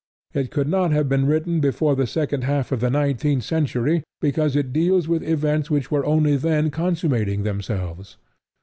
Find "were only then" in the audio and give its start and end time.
5.91-6.71